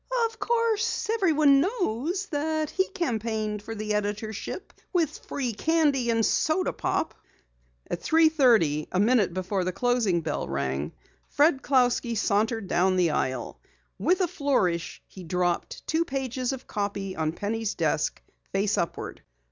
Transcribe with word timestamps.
"Of 0.25 0.39
course, 0.39 1.11
everyone 1.11 1.61
knows 1.61 2.27
he 2.75 2.89
campaigned 2.89 3.61
for 3.61 3.75
the 3.75 3.93
editorship 3.93 4.73
with 4.91 5.15
free 5.27 5.53
candy 5.53 6.09
and 6.09 6.25
soda 6.25 6.73
pop." 6.73 7.13
At 7.87 8.01
three 8.01 8.29
thirty, 8.29 8.87
a 8.91 8.99
minute 8.99 9.31
before 9.31 9.63
the 9.63 9.71
closing 9.71 10.21
bell 10.21 10.47
rang, 10.49 10.93
Fred 11.29 11.61
Clousky 11.61 12.17
sauntered 12.17 12.67
down 12.67 12.95
the 12.95 13.11
aisle. 13.11 13.59
With 13.99 14.21
a 14.21 14.27
flourish 14.27 15.03
he 15.05 15.23
dropped 15.23 15.85
two 15.85 16.03
pages 16.03 16.51
of 16.51 16.65
copy 16.65 17.15
on 17.15 17.31
Penny's 17.31 17.75
desk, 17.75 18.23
face 18.51 18.79
upward. 18.79 19.21